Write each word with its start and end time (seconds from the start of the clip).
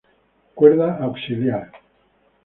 Cuerda 0.55 0.97
auxiliar. 1.03 1.69